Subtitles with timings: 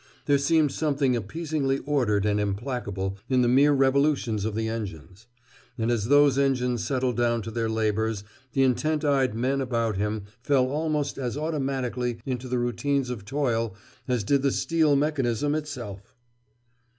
[0.25, 5.27] There seemed something appeasingly ordered and implacable in the mere revolutions of the engines.
[5.77, 10.23] And as those engines settled down to their labors the intent eyed men about him
[10.41, 13.75] fell almost as automatically into the routines of toil
[14.07, 16.15] as did the steel mechanism itself.